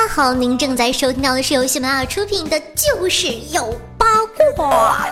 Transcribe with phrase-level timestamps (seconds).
[0.00, 4.06] 大家好，您正在收听到的是由喜马拉雅出品的《就是有八
[4.56, 5.06] 卦》，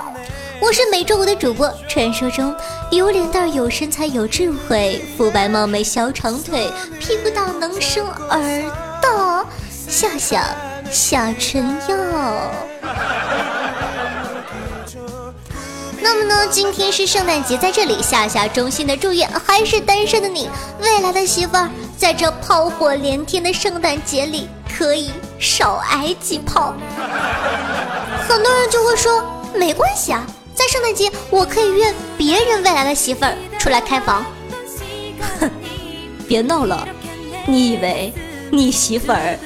[0.62, 2.56] 我是每周五的主播，传说中
[2.90, 8.40] 有脸蛋、有身材、有智慧、肤白貌美、小长腿、屁股大能生儿
[9.02, 10.56] 的夏夏
[10.90, 13.27] 夏春耀。
[16.20, 26.74] 那么呢，今天是圣诞节，在这里夏夏衷心的祝愿还是单身的你，未来的媳妇儿，在这炮火连天的圣诞节里，可以少挨几炮。
[28.28, 29.22] 很多人就会说，
[29.54, 34.26] 没关系啊，在圣诞节我可以约别人未来的媳妇儿出来开房。
[35.38, 35.48] 哼，
[36.26, 36.84] 别闹了，
[37.46, 38.12] 你以为
[38.50, 39.38] 你媳妇儿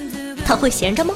[0.46, 1.12] 她会闲着吗？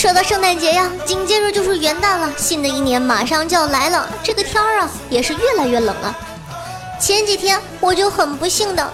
[0.00, 4.08] 说到圣诞节呀，紧接着就是元旦了，新的一年马上就要来了。
[4.22, 6.16] 这个天儿啊，也是越来越冷了。
[6.98, 8.90] 前几天我就很不幸的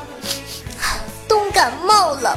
[1.28, 2.36] 冻感冒了，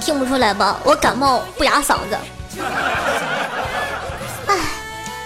[0.00, 0.80] 听不出来吧？
[0.84, 2.16] 我感冒不哑嗓子。
[4.46, 4.58] 哎，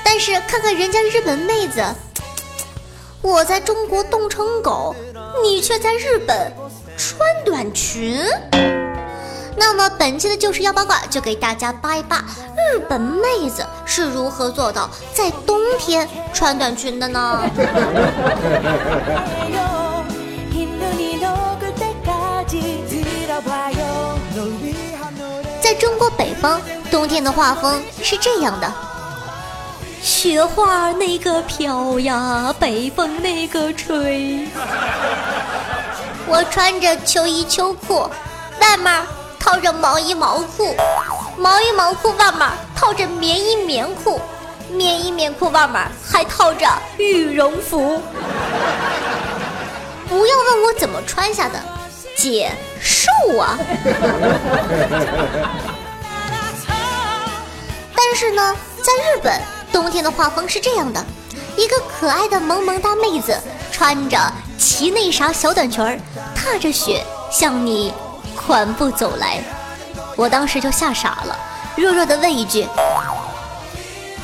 [0.03, 1.85] 但是看看人家日本妹子，
[3.23, 4.93] 我在中国冻成狗，
[5.41, 6.53] 你却在日本
[6.97, 8.21] 穿短裙。
[9.59, 12.25] 那么本期的就是要八卦，就给大家扒一扒
[12.57, 17.43] 日本妹子是如何做到在冬天穿短裙的呢？
[25.61, 28.73] 在中国北方，冬天的画风是这样的：
[30.01, 34.49] 雪花那个飘呀，北风那个吹。
[36.27, 38.09] 我穿着秋衣秋裤，
[38.61, 39.18] 外面。
[39.48, 40.76] 套着毛衣毛裤，
[41.38, 44.20] 毛衣毛裤外面套着棉衣棉裤，
[44.70, 47.98] 棉衣棉裤外面还套着羽绒服。
[50.06, 51.59] 不要问我怎么穿下的，
[52.14, 53.56] 姐瘦啊！
[57.97, 59.41] 但是呢，在日本
[59.72, 61.03] 冬天的画风是这样的：
[61.56, 63.34] 一个可爱的萌萌哒妹子
[63.72, 64.19] 穿着
[64.59, 65.98] 齐内啥小短裙儿，
[66.34, 67.94] 踏着雪向你。
[68.48, 69.42] 缓步走来，
[70.16, 71.38] 我当时就吓傻了，
[71.76, 72.66] 弱弱的问一句：“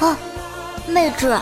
[0.01, 0.17] 啊，
[0.87, 1.39] 妹纸，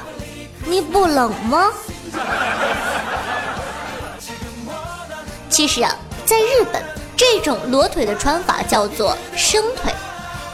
[0.66, 1.70] 你不冷吗？”
[5.48, 5.94] 其实啊，
[6.26, 6.82] 在日本，
[7.16, 9.94] 这种裸腿的穿法叫做生腿。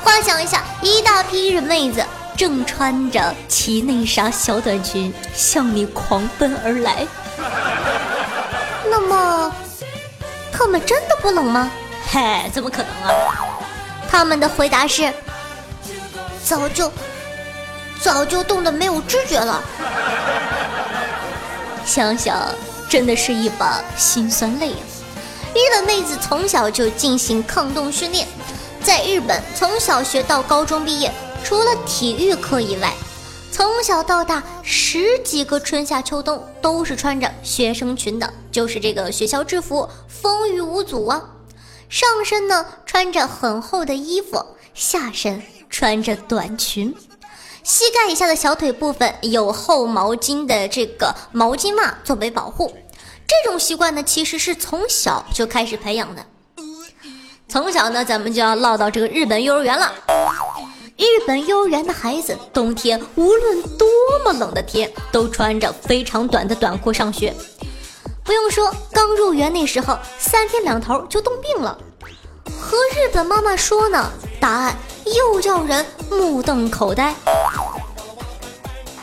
[0.04, 2.04] 幻想一下，一大批日妹子
[2.36, 7.06] 正穿着齐内纱小短裙向你狂奔而来，
[8.84, 9.50] 那么，
[10.52, 11.70] 他们真的不冷吗？
[12.10, 13.34] 嘿，怎么可能啊？
[14.10, 15.12] 他们的回答是：
[16.42, 16.90] 早就
[18.00, 19.62] 早就冻得没有知觉了。
[21.84, 22.48] 想想，
[22.88, 24.80] 真的是一把辛酸泪啊！
[25.54, 28.26] 日本妹子从小就进行抗冻训练，
[28.82, 31.12] 在日本从小学到高中毕业，
[31.44, 32.92] 除了体育课以外，
[33.52, 41.22] 从小到大十几个春夏秋冬都是穿着学生裙的，就是这个学校制服，风雨无阻啊。
[41.88, 44.44] 上身呢穿着很厚的衣服，
[44.74, 46.94] 下身穿着短裙，
[47.62, 52.76] 膝盖以下的小腿部分有厚毛巾的这个毛巾袜作为保护。
[53.26, 56.24] 这种习惯呢，其实是从小就开始培养的。
[57.48, 59.92] 从小呢，咱们就要唠到这个日本幼儿园了。
[60.98, 63.88] 日本幼儿园的孩子，冬天无论多
[64.24, 67.34] 么冷的天，都穿着非常短的短裤上学。
[68.28, 71.78] 不用说，刚入园那时候，三天两头就冻病了。
[72.44, 74.76] 和日本妈妈说呢，答案
[75.16, 77.14] 又叫人目瞪口呆。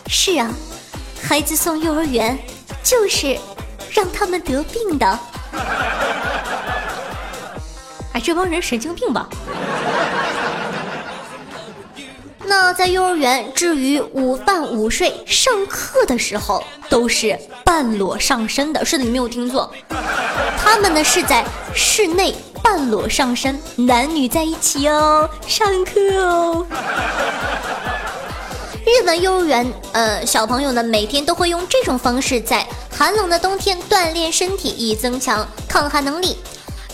[0.08, 0.48] 是啊，
[1.24, 2.38] 孩子送幼儿园
[2.84, 3.36] 就是
[3.90, 5.20] 让他们得病的。
[8.14, 9.28] 哎，这帮人神经病吧？
[12.58, 18.86] 那在幼儿园，至于午饭、午睡、上课的时候，都是半裸上身的。
[18.86, 19.70] 是的，你没有听错，
[20.58, 21.44] 他们呢是在
[21.74, 26.66] 室内半裸上身，男女在一起哦，上课哦。
[28.86, 36.38] 日本幼儿园，呃，小朋友呢每天都会用这种方式在寒冷的冬天锻炼身体，以增强抗寒能力。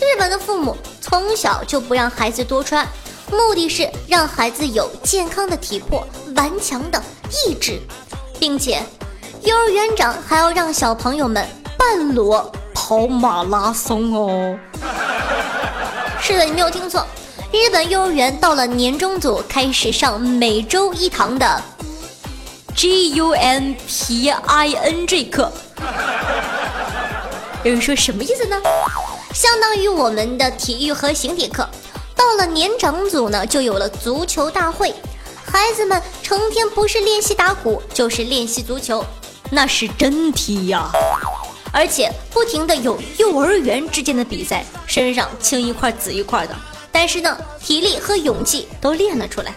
[0.00, 2.84] 日本的父母从小就不让孩子多穿。
[3.32, 6.06] 目的是让孩子有健康的体魄、
[6.36, 7.80] 顽强的意志，
[8.38, 8.82] 并且
[9.42, 11.46] 幼儿园长还要让小朋友们
[11.78, 14.58] 半裸跑马拉松哦。
[16.20, 17.06] 是的，你没有听错，
[17.50, 21.62] 日本幼儿园到了年中组开始上每周一堂的
[22.74, 25.50] G U M P I N G 课。
[27.64, 28.56] 有人说什么意思呢？
[29.32, 31.66] 相当于我们的体育和形体课。
[32.14, 34.94] 到了年长组呢，就有了足球大会，
[35.44, 39.04] 孩子们成天不是练习打鼓，就是练习足球，
[39.50, 40.90] 那是真踢呀！
[41.72, 46.54] 而且不停的有幼儿园之间的比赛，身上青一块紫一块的，
[46.90, 49.54] 但是呢，体力和勇气都练了出来。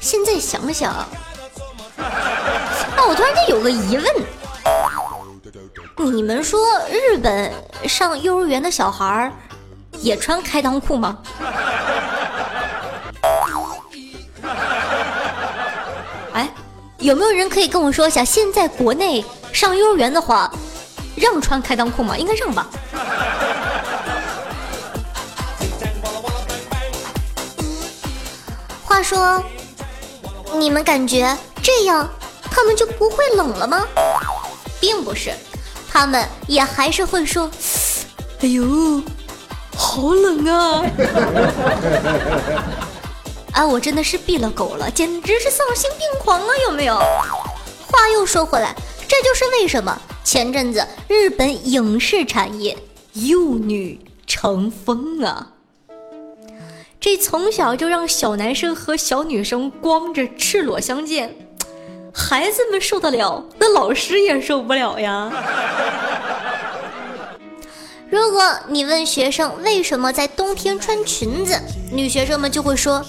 [0.00, 1.08] 现在想想，啊，
[3.08, 4.04] 我突然间有个疑问。
[6.12, 6.60] 你们说
[6.90, 7.52] 日本
[7.86, 9.32] 上幼儿园的小孩儿
[10.00, 11.18] 也穿开裆裤吗？
[16.32, 16.48] 哎，
[16.98, 20.50] 有没有人可以跟我说一下，现在国内上幼儿园的话，
[21.16, 22.16] 让穿开裆裤吗？
[22.18, 22.66] 应该让吧。
[28.84, 29.42] 话说，
[30.54, 32.08] 你们感觉这样
[32.50, 33.86] 他们就不会冷了吗？
[34.80, 35.32] 并不是。
[35.90, 37.48] 他们也还是会说
[38.42, 39.00] ：“哎呦，
[39.76, 40.84] 好冷啊！”
[43.52, 46.48] 啊，我真的是毙了狗了，简直是丧心病狂啊！
[46.66, 46.96] 有没有？
[46.96, 48.74] 话又说回来，
[49.06, 52.76] 这就是为什么前阵子日本影视产业
[53.12, 55.50] 幼女成风啊！
[56.98, 61.36] 这从小就让小男生和小女生光着赤裸相见。
[62.12, 65.30] 孩子们受得了，那老师也受不了呀。
[68.14, 73.04] 如果你问学生为什么在冬天穿裙子，女学生们就会说：“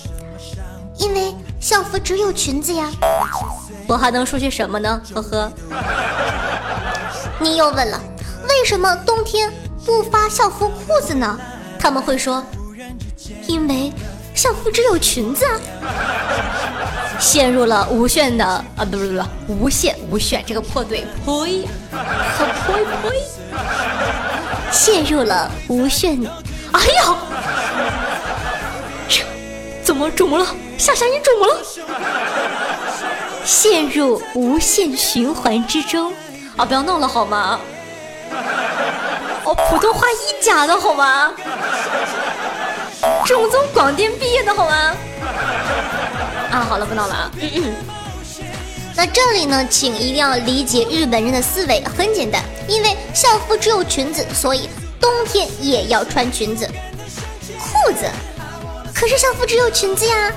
[0.98, 1.32] 因为
[1.62, 2.90] 校服只有裙子呀。”
[3.88, 5.00] 我还能说些什么呢？
[5.14, 5.52] 呵呵。
[7.40, 8.02] 你又问了，
[8.50, 9.54] 为什么冬天
[9.86, 11.40] 不发校服裤子呢？
[11.80, 12.44] 他们会说
[13.46, 13.94] ：“因为。”
[14.36, 15.58] 校服只有裙子啊！
[17.22, 18.98] 陷入了无限的啊，不不
[19.48, 21.66] 不，无限无限这个破队，呸，
[22.38, 23.24] 和呸呸，
[24.76, 26.20] 陷入了无限，
[26.74, 27.16] 哎呀，
[29.82, 30.46] 怎么肿了？
[30.78, 31.64] 夏夏你肿了？
[33.46, 36.12] 陷入无限循环之中
[36.58, 36.66] 啊！
[36.66, 37.58] 不要闹了好吗？
[39.46, 41.32] 哦，普通话一甲的好吗？
[43.26, 44.76] 正宗广电毕业的好吗？
[46.52, 47.32] 啊，好了，不闹了啊。
[48.94, 54.70] 那这里呢，请一定要理解日本人的思维，很简单，因为校服只有裙子，所以
[55.00, 56.68] 冬天也要穿裙子、
[57.60, 58.06] 裤子。
[58.94, 60.32] 可是校服只有裙子呀。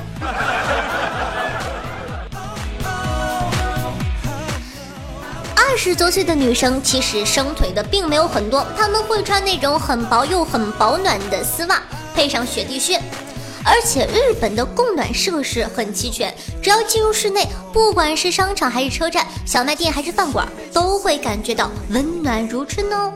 [5.54, 11.80] 二十多岁的女生其实生腿的并没有很多，她们会穿那种很薄又很保暖的丝袜。
[12.14, 13.00] 配上雪地靴，
[13.64, 23.12] 而且日本的供暖设施很齐全，只要进入室内，不管是商场还是车站、小卖店还是饭馆，都会感觉到温暖如春哦。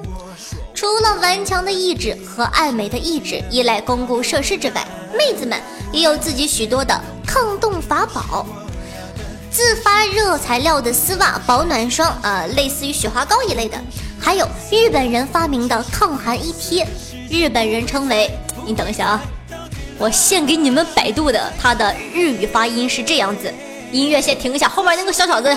[0.75, 5.61] 除了顽强的意志和爱美的意志依赖公共设施之外，妹子们
[5.93, 8.45] 也有自己许多的抗冻法宝，
[9.51, 13.79] 自发热材料的丝袜、保暖霜，呃，类似于雪花膏一类的，
[14.21, 16.87] 还有日本人发明的抗寒衣贴，
[17.31, 18.31] 日本人称为。
[18.65, 19.23] 你等一下啊，
[19.99, 23.53] 我献给你们百度的，它的日语发音是这样子。
[23.93, 25.57] 音乐先停一下，后面那个小小子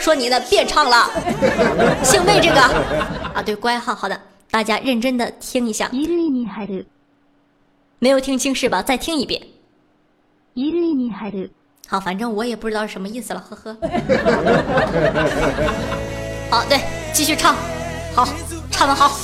[0.00, 1.10] 说你的别唱了，
[2.02, 2.60] 姓魏这个
[3.34, 4.18] 啊，对，乖哈，好的，
[4.50, 5.90] 大家认真的听一下。
[7.98, 8.82] 没有听清是吧？
[8.82, 9.40] 再听一遍。
[11.86, 13.76] 好，反正我也不知道是什么意思了，呵呵。
[16.50, 16.80] 好，对，
[17.12, 17.54] 继续唱，
[18.14, 18.26] 好，
[18.70, 19.18] 唱的好。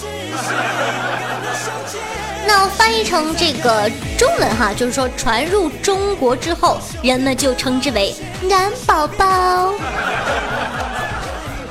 [2.48, 9.74] 那翻译成这个中文哈，就是说传入中国之后，人们就称之为暖宝宝。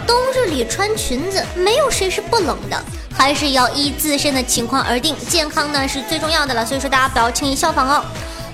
[0.05, 2.79] 冬日里穿裙子，没有谁是不冷的，
[3.11, 5.15] 还是要依自身的情况而定。
[5.27, 8.05] 健康呢是最重要的了，所以说大家不要轻易效仿哦。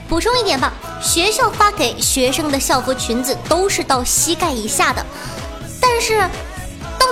[0.08, 5.06] 补充一点吧，学校发给学生的校服裙子都是到膝盖以下的，
[5.82, 6.24] 但是。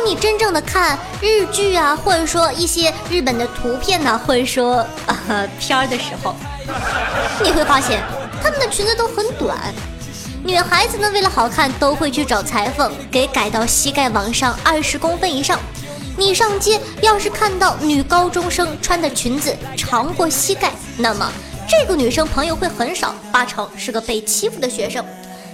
[0.02, 6.36] 当你真正的看日剧啊，或者说一些日本的图片呢，或者说呃片儿的时候，
[7.44, 8.02] 你会发现
[8.42, 9.56] 他们的裙子都很短。
[10.44, 15.60] 女孩子呢，为了好看，都会去找裁缝给改到膝盖往上二十公分以上。
[16.18, 21.32] 你上街要是看到女高中生穿的裙子长过膝盖，那么
[21.70, 25.06] 这个女生朋友会很少，八成是个被欺负的学生。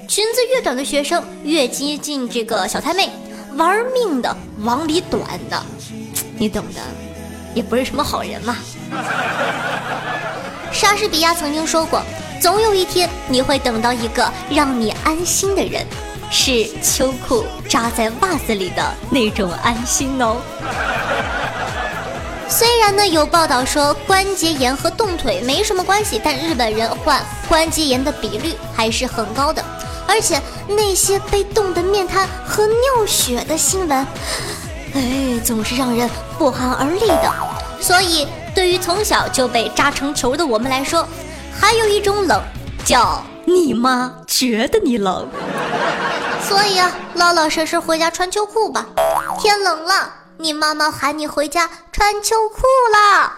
[0.07, 3.09] 裙子越短的学生越接近这个小太妹。
[3.57, 5.61] 玩命的往里短的，
[6.37, 6.81] 你懂的，
[7.53, 8.55] 也不是什么好人嘛。
[10.71, 12.01] 莎士比亚曾经说过
[12.39, 15.83] ：“总有一天你会等到一个让你安心的人，
[16.29, 20.37] 是秋裤扎在袜子里的那种安心哦。
[22.49, 29.63] ”虽然呢有报道说关节炎和冻腿没什么关系，但日本人患关节炎的比率还是很高的。
[30.07, 34.07] 而且那些被冻得面瘫和尿血的新闻，
[34.93, 37.33] 哎，总是让人不寒而栗的。
[37.79, 41.07] 所以，对于从小就被扎成球的我们来说，
[41.59, 42.41] 还有一种冷，
[42.85, 45.27] 叫你妈觉得你冷。
[46.41, 48.85] 所以啊，老老实实回家穿秋裤吧。
[49.39, 50.13] 天冷了。
[50.39, 52.61] 你妈妈喊你回家穿秋裤
[52.93, 53.37] 啦！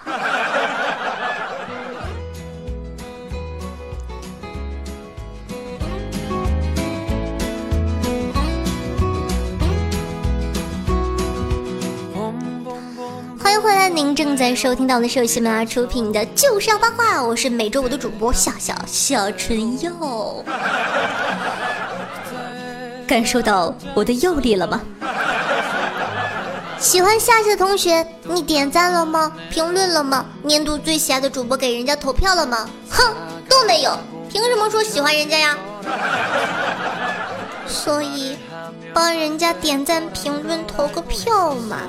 [13.60, 19.92] 欢迎回来，您正在收听到的是由喜马拉雅出品的《就是要八卦》，我是每周五的主播笑笑小春药。
[23.06, 24.80] 感受到我的诱力了吗？
[26.80, 29.30] 喜欢夏夏的同学，你点赞了吗？
[29.52, 30.26] 评论了吗？
[30.42, 32.70] 年度最喜爱的主播给人家投票了吗？
[32.90, 33.14] 哼，
[33.50, 33.92] 都没有，
[34.30, 35.58] 凭什么说喜欢人家呀？
[37.68, 38.38] 所以
[38.94, 41.80] 帮人家点赞、评论、投个票嘛。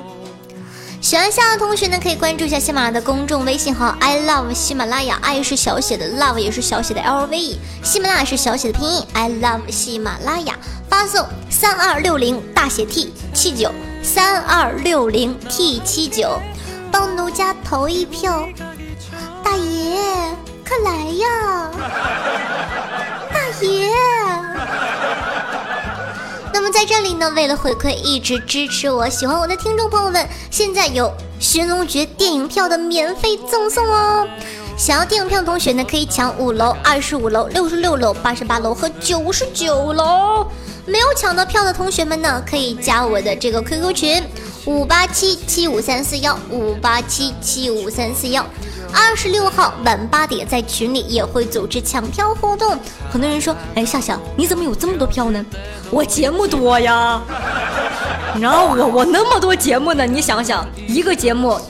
[1.00, 10.54] 喜欢夏的同学呢，可以关注一下喜马拉雅的公众微信号 i love 喜马拉雅，i 是小写的，love 也是小写的，l v 喜马拉雅是小写的拼音，i love 喜马拉雅，
[10.90, 13.72] 发送三二六零大写 T 七九。
[14.02, 16.40] 三二六零 T 七九，
[16.90, 18.48] 帮奴家投一票，
[19.44, 20.00] 大爷，
[20.66, 21.70] 快来呀！
[23.30, 24.19] 大爷。
[26.80, 31.04] 在这里呢，为了回馈一直支持我、喜欢我的听众朋友们，现在有
[31.38, 34.26] 《寻龙诀》电影票的免费赠送哦！
[34.78, 40.46] 想要电影票的同学呢，可以抢五楼、二十五楼、六十六楼、八十八楼和九十九楼。
[40.86, 44.24] 没有抢到票的同学们呢，可以加我的这个 QQ 群
[44.64, 48.42] 五八七七五三四幺五八七七五三四幺。
[48.92, 52.78] 二十六号晚八点在群里也会组织抢票活动。
[53.10, 55.44] 很多人说，哎，夏夏，你怎么有这么多票呢？
[55.90, 57.20] 我节目多呀。
[58.40, 61.60] 然后我我那么多节目呢，你想想，一个节目，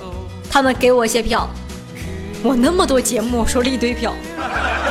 [0.50, 1.48] 他们给我一些票，
[2.42, 4.12] 我那么多节目收了一堆票。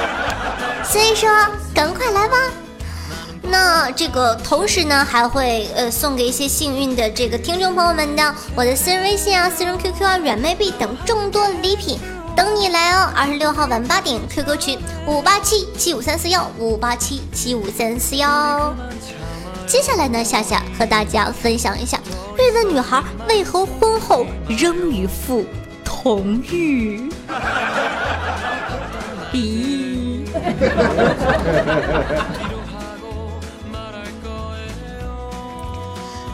[0.83, 1.29] 所以说，
[1.73, 2.35] 赶快来吧。
[3.51, 11.97] 那这个同时呢，还会呃送给一些幸运的这个听众朋友们的我的私人微信啊、私人 QQ 啊、软妹币等众多礼品
[12.39, 13.11] 等你来哦。
[13.13, 18.73] 二十六号晚八点 QQ 群五八七七五三四幺五八七七五三四幺。
[19.67, 21.99] 接下来呢，夏夏和大家分享一下
[22.37, 25.45] 日本女孩为何婚后仍与父
[25.83, 27.11] 同浴。
[29.33, 30.25] 咦。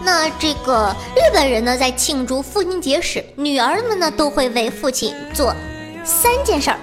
[0.03, 5.51] 那这个日本人呢，在庆祝父亲节时，女儿们呢都会为父亲做
[6.05, 6.79] 三件事儿。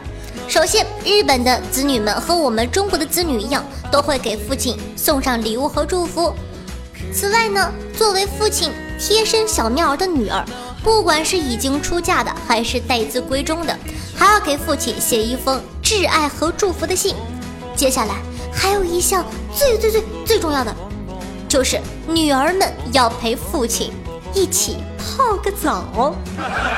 [0.49, 6.35] 首先，日本的子女们和我们中国的子女一样，都会给父亲送上礼物和祝福。
[7.13, 10.45] 此外呢，作为父亲贴身小棉袄的女儿，
[10.83, 13.79] 不管是已经出嫁的，还是待字闺中的，
[14.17, 17.15] 还要给父亲写一封挚爱和祝福的信。
[17.77, 18.17] 接下来
[18.53, 19.25] 还有一项
[19.55, 20.75] 最最最最重要的。
[21.49, 23.93] 就是女儿们要陪父亲
[24.33, 26.15] 一起泡个澡，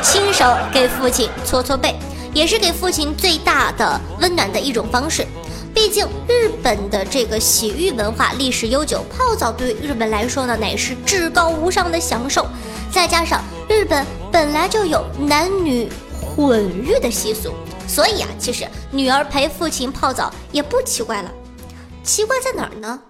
[0.02, 1.94] 亲手给父亲搓搓背，
[2.34, 5.26] 也是给父亲最大的温暖的一种方式。
[5.72, 12.46] 毕竟日本的这个洗浴文化历史悠久，泡澡对于日本来说呢，乃是至高无上的享受。
[12.92, 17.52] 再加上日本本来就有男女混浴的习俗，
[17.88, 21.30] 所以啊，其实女儿陪父亲泡澡也不奇怪了。
[22.02, 23.00] 奇怪在哪儿呢？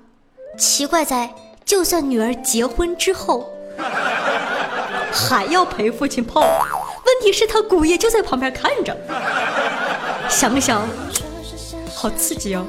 [0.59, 1.35] 奇怪在。
[1.67, 3.51] 就算女儿结婚之后，
[5.11, 6.43] 还要陪父亲泡，
[7.07, 8.97] 问题是他姑爷就在旁边看着，
[10.29, 10.87] 想想
[11.95, 12.65] 好刺激哦。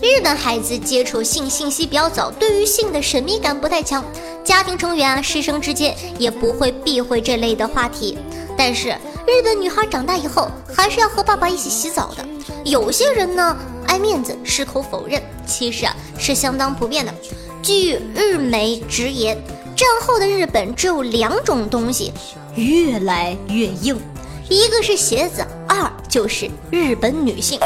[0.00, 4.04] 日本孩子接触性信息比较早，对于性的神秘感不太强，
[4.44, 8.18] 家庭成员啊师生之间也不会避讳这类的话题。
[8.56, 8.90] 但是
[9.26, 12.24] 日本女孩长大以后还是要和爸爸一起洗澡的，
[12.64, 13.56] 有些人呢。
[13.88, 17.14] 爱面子，矢口否认，其实啊是相当普遍的。
[17.62, 19.40] 据日媒直言，
[19.76, 22.10] 战后的日本只有两种东西
[22.54, 24.00] 越来越硬，
[24.48, 27.60] 一个是鞋子，二就是日本女性。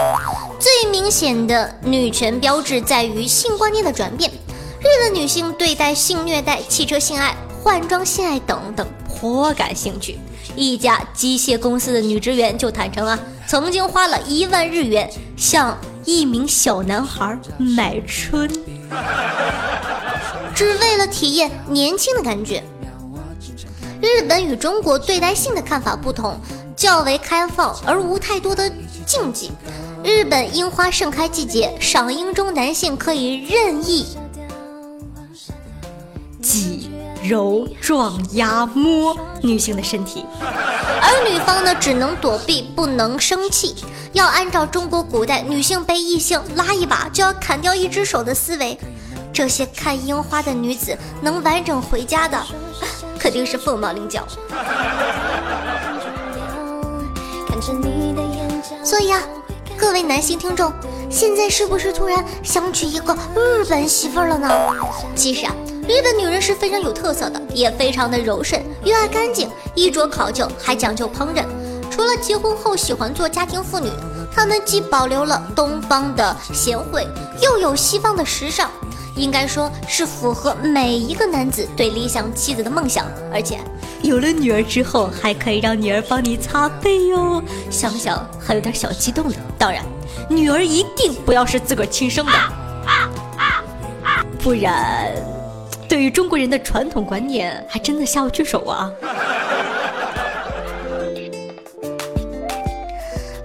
[0.59, 4.29] 最明显的女权标志在于性观念的转变，
[4.81, 10.19] 日本女性对待性虐待、汽车性爱、换装性爱等等颇感兴趣。
[10.57, 18.51] 一家机械公司的女职员就坦诚啊，曾经花了一万日元向一名小男孩买春，
[20.55, 22.63] 只为了体验年轻的感觉。
[24.01, 26.41] 日本与中国对待性的看法不同，
[26.75, 28.71] 较为开放而无太多的
[29.05, 29.53] 禁忌。
[30.03, 34.17] 日本樱花盛开季节，赏樱中男性可以任意
[36.41, 36.91] 挤、
[37.23, 43.75] 揉、撞、压、摸女性的身体，而女方呢只能躲避，不能生气。
[44.15, 48.79] 要按照中国古代女性被异性拉一把就要砍掉一只手的思维，
[49.41, 52.39] 这些看樱花的女子能完整回家的。
[53.19, 54.23] 肯定是凤毛麟角。
[58.85, 59.23] 所以啊，
[59.79, 60.71] 各位男性听众，
[61.09, 64.47] 现在是不是突然想娶一个日本媳妇了呢？
[65.17, 65.55] 其实啊，
[65.89, 71.47] 日本女人是非常有特色的，也非常的柔顺，又爱干净，衣着考究，还讲究烹饪。
[71.91, 73.89] 除了结婚后喜欢做家庭妇女，
[74.37, 77.09] 她们既保留了东方的贤惠，
[77.41, 78.71] 又有西方的时尚。
[79.21, 83.59] 应该说是符合每一个男子对理想妻子的梦想，而且
[84.03, 87.43] 有了女儿之后，还可以让女儿帮你擦背哟。
[87.71, 89.35] 想想还有点小激动呢。
[89.59, 89.85] 当然，
[90.29, 92.33] 女儿一定不要是自个儿亲生的，
[94.43, 95.13] 不然，
[95.87, 98.91] 对于中国人的传统观念，还真的下不去手啊。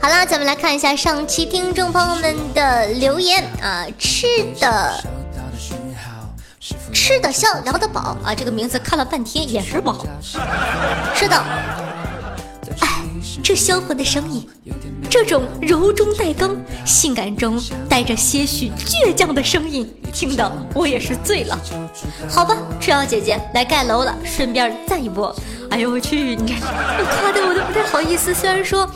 [0.02, 4.26] 好啦，咱们来看一下上期听众朋友们的留言啊，吃
[4.58, 5.15] 的。
[7.06, 8.34] 吃得香，聊得饱啊！
[8.36, 10.08] 这个名字看了半天，眼神不好。
[11.14, 11.38] 是的，
[12.80, 13.04] 哎，
[13.44, 14.50] 这销魂的声音，
[15.08, 21.56] 这种柔中带刚、性感中带着些许倔强的声音，听得我也是醉了。
[22.28, 25.32] 好吧，春瑶姐姐来盖楼了，顺便赞一波。
[25.70, 26.60] 哎呦我去，你看，
[27.22, 28.34] 夸的我都不太好意思。
[28.34, 28.90] 虽然说。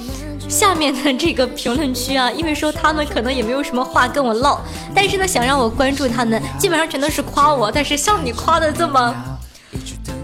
[0.50, 4.60] 下面的这个评论区啊，因为说他们可能也没有什么话跟我唠，
[4.96, 7.72] 但是呢，想让我关注他们，基本上全都是夸我。
[7.72, 9.00] 但是像你夸的这么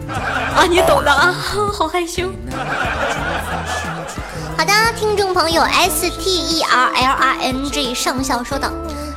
[0.09, 1.31] 啊，你懂的啊，
[1.71, 2.29] 好害羞。
[4.57, 8.71] 好的，听众朋友 S T E R L R N G 上校说道：“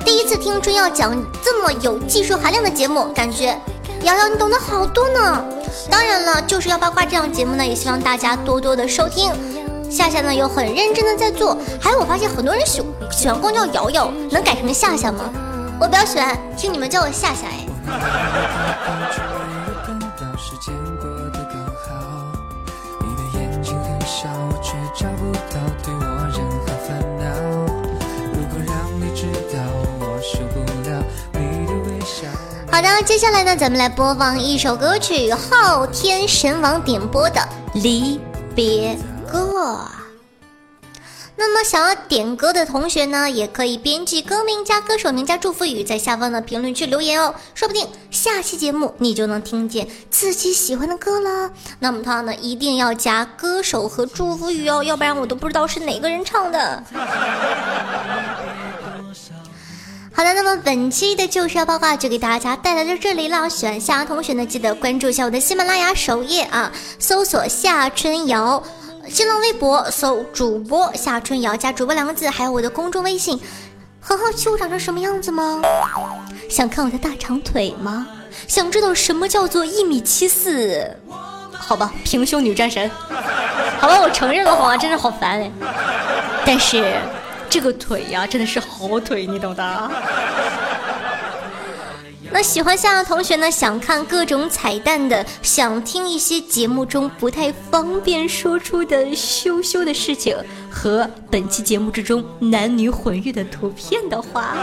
[0.05, 3.59] 第一次听春耀讲这么有技术含量的节目，感觉
[4.03, 5.43] 瑶瑶你懂得好多呢。
[5.91, 9.33] 当然了，就是要八卦这样节目呢，也希望大家多多的收听。”
[9.91, 15.31] 夏夏呢又很认真的在做，还有我发现很多人喜喜欢光叫瑶瑶，能改成夏夏吗？
[15.81, 17.67] 我比较喜欢听你们叫我夏夏哎。
[32.71, 37.41] 好的，接下来呢，咱们来播放一首歌曲，昊天神王点播的
[37.75, 38.21] 《离
[38.55, 38.95] 别》。
[41.65, 51.51] 想要点歌的同学呢，也可以编辑歌名加歌手名加祝福语，在下方的评论区留言哦，说不定下期节目你就能听见自己喜欢的歌了。
[51.79, 56.83] 那么他呢，一定要加歌手和祝福语哦，要不然我都不知道是哪个人唱的。
[60.13, 63.49] 好的，那么本期的就是要八卦就给大家带来到这里了。
[63.49, 68.63] 喜欢夏同学呢，记得关注一下我的喜马拉雅首页啊，搜索夏春瑶。
[69.11, 73.41] 新浪微博搜主播夏春瑶加主播两个字，还有我的公众微信。
[74.01, 75.63] 很好奇我长成什么样子吗？
[76.49, 78.07] 想看我的大长腿吗？
[78.47, 80.95] 想知道什么叫做一米七四？
[81.53, 82.91] 好吧，平胸女战神。
[83.79, 84.77] 好吧，我承认了，好吧？
[84.77, 85.51] 真的好烦哎。
[86.45, 87.01] 但是
[87.49, 89.91] 这个腿呀，真的是好腿，你懂的。
[92.31, 93.51] 那喜欢夏的同学呢？
[93.51, 100.37] 想看各种彩蛋的，想听一些节目中不太方便说出的羞羞的事情，
[100.71, 104.55] 和本期节目之中男女混浴的图片的话，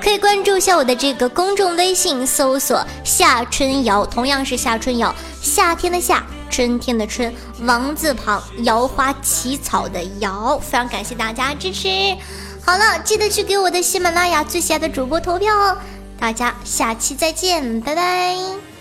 [0.00, 11.88] 可以关注一下我的这个公众微信，搜索夏春瑶，同样是夏春瑶，夏天的夏，春天的春，王字旁，瑶花起草的瑶，非常感谢大家支持。
[12.66, 15.76] 好了，记得去给我的喜马拉雅最喜爱的主播投票哦！
[16.18, 18.73] 大家下期再见，拜拜。